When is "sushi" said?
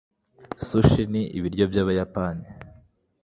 0.67-1.01